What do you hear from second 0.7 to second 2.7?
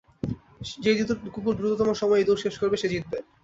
যেই কুকুর দ্রুততম সময়ে এই দৌড় শেষ